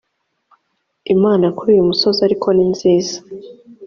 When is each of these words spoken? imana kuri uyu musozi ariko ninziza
imana 1.13 1.45
kuri 1.55 1.67
uyu 1.73 1.87
musozi 1.89 2.19
ariko 2.27 2.47
ninziza 2.55 3.17